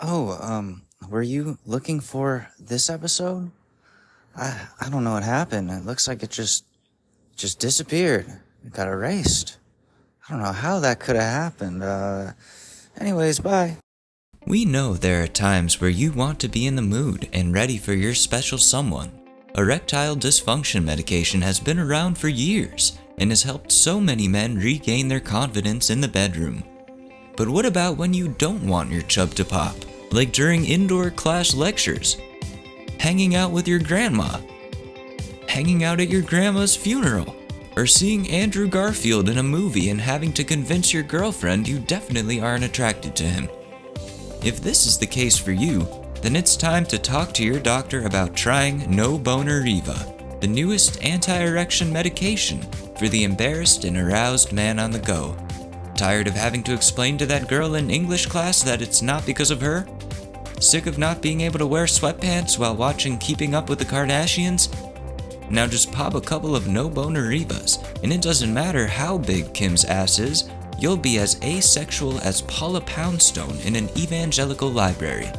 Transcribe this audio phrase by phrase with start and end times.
[0.00, 3.50] Oh, um, were you looking for this episode?
[4.36, 5.70] I I don't know what happened.
[5.70, 6.64] It looks like it just
[7.36, 8.26] just disappeared.
[8.64, 9.58] It got erased.
[10.28, 11.82] I don't know how that could have happened.
[11.82, 12.32] Uh
[13.00, 13.78] anyways, bye.
[14.46, 17.76] We know there are times where you want to be in the mood and ready
[17.76, 19.10] for your special someone.
[19.56, 25.08] Erectile dysfunction medication has been around for years and has helped so many men regain
[25.08, 26.62] their confidence in the bedroom.
[27.36, 29.74] But what about when you don't want your chub to pop?
[30.10, 32.16] Like during indoor class lectures,
[32.98, 34.40] hanging out with your grandma,
[35.48, 37.36] hanging out at your grandma's funeral,
[37.76, 42.40] or seeing Andrew Garfield in a movie and having to convince your girlfriend you definitely
[42.40, 43.48] aren't attracted to him.
[44.42, 45.86] If this is the case for you,
[46.22, 51.02] then it's time to talk to your doctor about trying No Boner Riva, the newest
[51.04, 52.62] anti erection medication
[52.98, 55.36] for the embarrassed and aroused man on the go.
[55.98, 59.50] Tired of having to explain to that girl in English class that it's not because
[59.50, 59.84] of her?
[60.60, 64.68] Sick of not being able to wear sweatpants while watching Keeping Up with the Kardashians?
[65.50, 69.52] Now just pop a couple of no boner Rivas, and it doesn't matter how big
[69.52, 75.32] Kim's ass is, you'll be as asexual as Paula Poundstone in an evangelical library.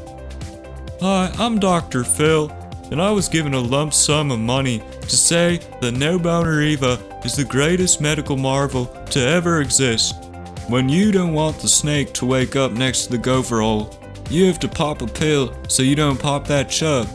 [1.00, 2.04] Hi, I'm Dr.
[2.04, 2.52] Phil,
[2.92, 7.00] and I was given a lump sum of money to say that No Boner Riva
[7.24, 10.26] is the greatest medical marvel to ever exist.
[10.70, 14.46] When you don't want the snake to wake up next to the gopher hole, you
[14.46, 17.08] have to pop a pill so you don't pop that chub.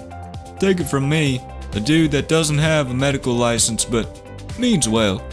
[0.58, 1.40] Take it from me,
[1.72, 4.20] a dude that doesn't have a medical license but
[4.58, 5.24] means well.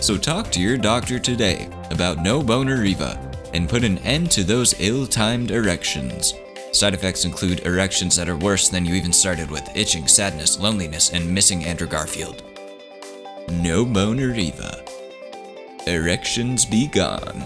[0.00, 3.16] So talk to your doctor today about No Boner Riva
[3.54, 6.34] and put an end to those ill timed erections.
[6.72, 11.10] Side effects include erections that are worse than you even started with itching, sadness, loneliness,
[11.10, 12.42] and missing Andrew Garfield.
[13.48, 14.84] No Boner Riva.
[15.86, 17.42] Erections be gone.